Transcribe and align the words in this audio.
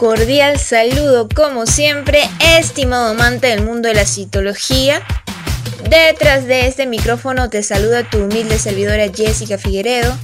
cordial 0.00 0.58
saludo 0.58 1.28
como 1.28 1.66
siempre, 1.66 2.22
estimado 2.56 3.08
amante 3.08 3.48
del 3.48 3.62
mundo 3.62 3.86
de 3.86 3.94
la 3.94 4.06
citología. 4.06 5.02
Detrás 5.90 6.46
de 6.46 6.66
este 6.66 6.86
micrófono 6.86 7.50
te 7.50 7.62
saluda 7.62 8.08
tu 8.08 8.24
humilde 8.24 8.58
servidora 8.58 9.08
Jessica 9.14 9.58
Figueredo. 9.58 10.16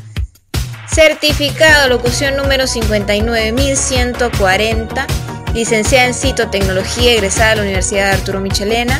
Certificado 0.90 1.90
locución 1.90 2.38
número 2.38 2.66
59140, 2.66 5.07
licenciada 5.52 6.06
en 6.06 6.14
citotecnología 6.14 7.12
egresada 7.12 7.50
de 7.50 7.56
la 7.56 7.62
Universidad 7.64 8.06
de 8.06 8.12
Arturo 8.12 8.40
Michelena. 8.40 8.98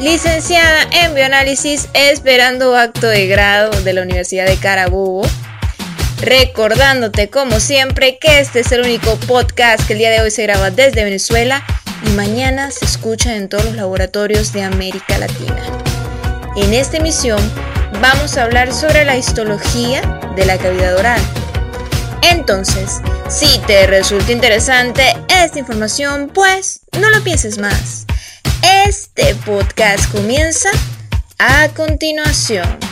Licenciada 0.00 0.88
en 0.90 1.14
bioanálisis 1.14 1.88
esperando 1.94 2.76
acto 2.76 3.06
de 3.06 3.28
grado 3.28 3.70
de 3.82 3.92
la 3.92 4.02
Universidad 4.02 4.46
de 4.46 4.56
Carabobo 4.56 5.22
recordándote 6.22 7.28
como 7.30 7.58
siempre 7.58 8.16
que 8.18 8.38
este 8.38 8.60
es 8.60 8.70
el 8.70 8.82
único 8.82 9.16
podcast 9.26 9.84
que 9.84 9.94
el 9.94 9.98
día 9.98 10.10
de 10.10 10.20
hoy 10.20 10.30
se 10.30 10.44
graba 10.44 10.70
desde 10.70 11.02
Venezuela 11.02 11.64
y 12.06 12.10
mañana 12.10 12.70
se 12.70 12.84
escucha 12.84 13.34
en 13.34 13.48
todos 13.48 13.64
los 13.64 13.74
laboratorios 13.74 14.52
de 14.52 14.62
América 14.62 15.18
Latina. 15.18 15.60
En 16.54 16.72
esta 16.74 16.98
emisión 16.98 17.40
vamos 18.00 18.36
a 18.36 18.44
hablar 18.44 18.72
sobre 18.72 19.04
la 19.04 19.16
histología 19.16 20.00
de 20.36 20.46
la 20.46 20.58
cavidad 20.58 20.96
oral. 20.96 21.20
Entonces, 22.22 23.00
si 23.28 23.58
te 23.66 23.88
resulta 23.88 24.30
interesante 24.30 25.02
esta 25.28 25.58
información, 25.58 26.30
pues 26.32 26.82
no 27.00 27.10
lo 27.10 27.20
pienses 27.24 27.58
más. 27.58 28.06
Este 28.86 29.34
podcast 29.44 30.08
comienza 30.12 30.70
a 31.40 31.68
continuación. 31.70 32.91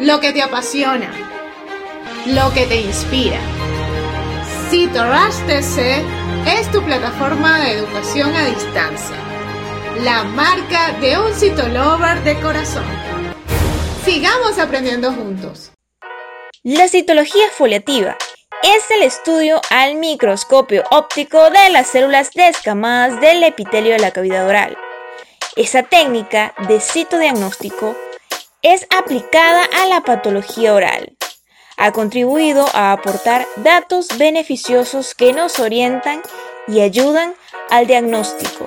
lo 0.00 0.20
que 0.20 0.32
te 0.32 0.42
apasiona, 0.42 1.10
lo 2.26 2.52
que 2.52 2.66
te 2.66 2.80
inspira. 2.80 3.40
CitoRush 4.70 5.44
TC 5.46 6.04
es 6.46 6.70
tu 6.70 6.82
plataforma 6.84 7.60
de 7.60 7.72
educación 7.72 8.34
a 8.34 8.44
distancia, 8.46 9.16
la 10.02 10.22
marca 10.22 10.92
de 11.00 11.18
un 11.18 11.34
citolover 11.34 12.22
de 12.22 12.38
corazón. 12.40 12.84
Sigamos 14.04 14.58
aprendiendo 14.58 15.12
juntos. 15.12 15.72
La 16.62 16.86
citología 16.86 17.46
foliativa 17.50 18.16
es 18.62 18.90
el 18.90 19.02
estudio 19.02 19.60
al 19.70 19.96
microscopio 19.96 20.84
óptico 20.90 21.50
de 21.50 21.70
las 21.70 21.88
células 21.88 22.30
descamadas 22.32 23.20
del 23.20 23.42
epitelio 23.42 23.92
de 23.92 23.98
la 23.98 24.12
cavidad 24.12 24.46
oral. 24.46 24.76
Esa 25.56 25.82
técnica 25.82 26.54
de 26.68 26.80
citodiagnóstico 26.80 27.96
es 28.62 28.86
aplicada 28.96 29.64
a 29.64 29.86
la 29.86 30.00
patología 30.00 30.74
oral. 30.74 31.16
Ha 31.76 31.92
contribuido 31.92 32.66
a 32.74 32.92
aportar 32.92 33.46
datos 33.56 34.08
beneficiosos 34.18 35.14
que 35.14 35.32
nos 35.32 35.60
orientan 35.60 36.22
y 36.66 36.80
ayudan 36.80 37.34
al 37.70 37.86
diagnóstico, 37.86 38.66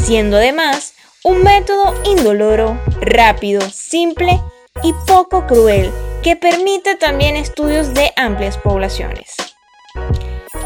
siendo 0.00 0.36
además 0.36 0.94
un 1.24 1.42
método 1.42 1.94
indoloro, 2.04 2.80
rápido, 3.00 3.60
simple 3.70 4.40
y 4.82 4.92
poco 5.06 5.46
cruel 5.46 5.92
que 6.22 6.36
permite 6.36 6.94
también 6.94 7.34
estudios 7.34 7.94
de 7.94 8.12
amplias 8.16 8.58
poblaciones. 8.58 9.34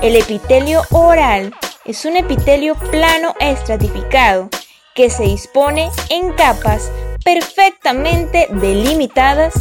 El 0.03 0.17
epitelio 0.17 0.83
oral 0.91 1.55
es 1.87 2.05
un 2.05 2.17
epitelio 2.17 2.75
plano 2.75 3.35
estratificado 3.41 4.51
que 4.95 5.09
se 5.09 5.23
dispone 5.23 5.91
en 6.11 6.33
capas 6.33 6.91
perfectamente 7.27 8.47
delimitadas 8.53 9.53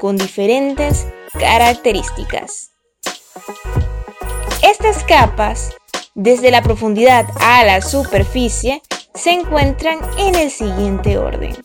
con 0.00 0.18
diferentes 0.18 1.06
características. 1.32 2.72
Estas 4.62 5.02
capas, 5.02 5.74
desde 6.14 6.50
la 6.50 6.60
profundidad 6.60 7.24
a 7.40 7.64
la 7.64 7.80
superficie, 7.80 8.82
se 9.14 9.30
encuentran 9.30 9.98
en 10.18 10.34
el 10.34 10.50
siguiente 10.50 11.16
orden. 11.16 11.56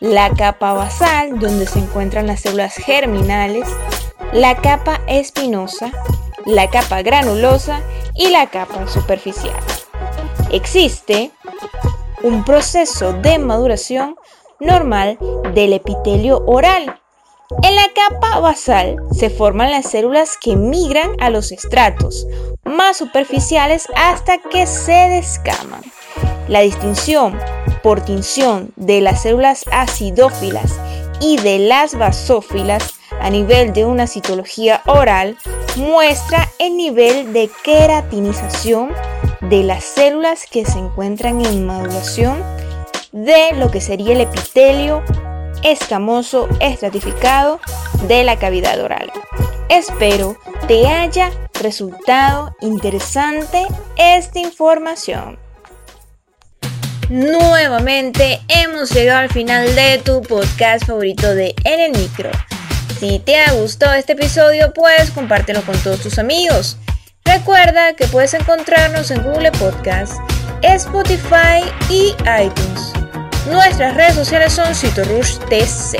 La 0.00 0.34
capa 0.34 0.74
basal, 0.74 1.38
donde 1.38 1.66
se 1.66 1.78
encuentran 1.78 2.26
las 2.26 2.40
células 2.40 2.74
germinales, 2.74 3.66
la 4.34 4.54
capa 4.56 5.00
espinosa, 5.06 5.92
la 6.44 6.68
capa 6.68 7.00
granulosa 7.00 7.80
y 8.14 8.28
la 8.28 8.50
capa 8.50 8.86
superficial. 8.86 9.56
Existe 10.52 11.30
un 12.22 12.44
proceso 12.44 13.14
de 13.14 13.38
maduración 13.38 14.16
normal 14.60 15.18
del 15.54 15.72
epitelio 15.72 16.42
oral. 16.46 17.00
En 17.62 17.74
la 17.74 17.88
capa 17.94 18.38
basal 18.38 18.96
se 19.10 19.28
forman 19.28 19.72
las 19.72 19.90
células 19.90 20.36
que 20.40 20.54
migran 20.54 21.16
a 21.18 21.30
los 21.30 21.50
estratos 21.50 22.26
más 22.64 22.98
superficiales 22.98 23.88
hasta 23.96 24.38
que 24.38 24.66
se 24.66 24.92
descaman. 24.92 25.82
La 26.46 26.60
distinción 26.60 27.36
por 27.82 28.02
tinción 28.02 28.72
de 28.76 29.00
las 29.00 29.22
células 29.22 29.64
acidófilas 29.72 30.78
y 31.20 31.38
de 31.38 31.58
las 31.58 31.96
basófilas 31.96 32.94
a 33.20 33.30
nivel 33.30 33.72
de 33.72 33.84
una 33.84 34.06
citología 34.06 34.82
oral 34.86 35.36
muestra 35.76 36.48
el 36.58 36.76
nivel 36.76 37.32
de 37.32 37.50
queratinización 37.64 38.92
de 39.40 39.64
las 39.64 39.84
células 39.84 40.46
que 40.50 40.64
se 40.64 40.78
encuentran 40.78 41.44
en 41.44 41.66
maduración 41.66 42.42
de 43.12 43.52
lo 43.56 43.70
que 43.70 43.80
sería 43.80 44.14
el 44.14 44.20
epitelio 44.20 45.02
escamoso 45.62 46.48
estratificado 46.60 47.60
de 48.06 48.24
la 48.24 48.38
cavidad 48.38 48.80
oral. 48.80 49.12
Espero 49.68 50.36
te 50.66 50.86
haya 50.86 51.30
resultado 51.60 52.54
interesante 52.60 53.66
esta 53.96 54.38
información. 54.38 55.38
Nuevamente 57.08 58.40
hemos 58.48 58.92
llegado 58.92 59.20
al 59.20 59.30
final 59.30 59.74
de 59.74 59.98
tu 59.98 60.22
podcast 60.22 60.86
favorito 60.86 61.34
de 61.34 61.54
En 61.64 61.80
el 61.80 62.00
Micro. 62.00 62.30
Si 63.00 63.18
te 63.18 63.40
ha 63.40 63.52
gustado 63.52 63.94
este 63.94 64.12
episodio, 64.12 64.72
puedes 64.72 65.10
compártelo 65.10 65.62
con 65.62 65.76
todos 65.82 66.00
tus 66.00 66.18
amigos. 66.18 66.76
Recuerda 67.24 67.94
que 67.94 68.06
puedes 68.06 68.34
encontrarnos 68.34 69.10
en 69.10 69.22
Google 69.22 69.50
Podcast, 69.52 70.20
Spotify 70.62 71.64
y 71.88 72.14
iTunes. 72.40 72.89
Nuestras 73.46 73.94
redes 73.94 74.14
sociales 74.14 74.52
son 74.52 74.74
CitoRushTC. 74.74 75.98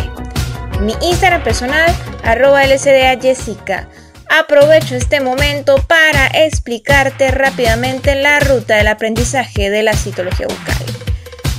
Mi 0.80 0.94
Instagram 1.00 1.42
personal, 1.42 1.90
arroba 2.22 2.64
LCDA 2.64 3.18
Jessica. 3.20 3.88
Aprovecho 4.28 4.94
este 4.94 5.20
momento 5.20 5.76
para 5.88 6.26
explicarte 6.28 7.30
rápidamente 7.30 8.14
la 8.14 8.40
ruta 8.40 8.76
del 8.76 8.88
aprendizaje 8.88 9.70
de 9.70 9.82
la 9.82 9.94
citología 9.94 10.46
bucal. 10.46 10.86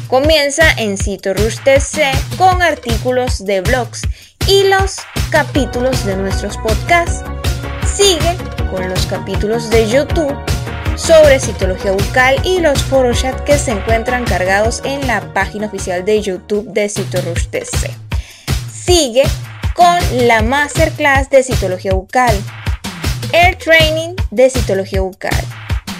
Comienza 0.07 0.71
en 0.77 0.97
CitoRushTC 0.97 2.37
con 2.37 2.61
artículos 2.61 3.43
de 3.43 3.61
blogs 3.61 4.03
y 4.47 4.63
los 4.63 4.97
capítulos 5.31 6.05
de 6.05 6.15
nuestros 6.15 6.57
podcasts. 6.57 7.23
Sigue 7.91 8.37
con 8.69 8.87
los 8.87 9.05
capítulos 9.07 9.69
de 9.69 9.89
YouTube 9.89 10.37
sobre 11.01 11.39
citología 11.39 11.91
bucal 11.93 12.35
y 12.43 12.59
los 12.59 12.85
chat 13.19 13.41
que 13.41 13.57
se 13.57 13.71
encuentran 13.71 14.23
cargados 14.23 14.81
en 14.85 15.07
la 15.07 15.33
página 15.33 15.65
oficial 15.65 16.05
de 16.05 16.21
YouTube 16.21 16.67
de 16.67 16.87
CitoRush 16.89 17.47
TC. 17.47 17.89
Sigue 18.71 19.23
con 19.73 19.97
la 20.27 20.43
masterclass 20.43 21.29
de 21.31 21.41
citología 21.41 21.93
bucal, 21.93 22.35
el 23.33 23.57
training 23.57 24.15
de 24.29 24.51
citología 24.51 25.01
bucal, 25.01 25.43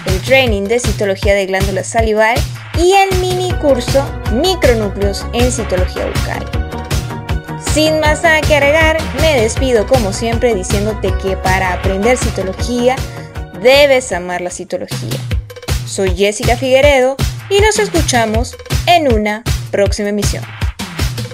el 0.06 0.20
training 0.20 0.64
de 0.64 0.78
citología 0.78 1.34
de 1.34 1.46
glándula 1.46 1.82
salival 1.82 2.38
y 2.78 2.92
el 2.92 3.18
mini 3.18 3.52
curso 3.54 4.08
micronúcleos 4.32 5.26
en 5.32 5.50
citología 5.50 6.06
bucal. 6.06 6.46
Sin 7.74 7.98
más 7.98 8.22
nada 8.22 8.40
que 8.42 8.54
agregar, 8.54 8.98
me 9.20 9.40
despido 9.40 9.86
como 9.86 10.12
siempre 10.12 10.54
diciéndote 10.54 11.12
que 11.22 11.36
para 11.38 11.72
aprender 11.72 12.16
citología 12.18 12.94
debes 13.62 14.12
amar 14.12 14.40
la 14.40 14.50
citología. 14.50 15.18
Soy 15.86 16.16
Jessica 16.16 16.56
Figueredo 16.56 17.16
y 17.48 17.60
nos 17.60 17.78
escuchamos 17.78 18.56
en 18.86 19.12
una 19.12 19.44
próxima 19.70 20.08
emisión. 20.08 20.44